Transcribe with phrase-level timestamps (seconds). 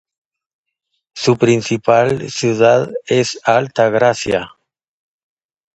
[1.13, 4.49] Su principal ciudad es Alta Gracia.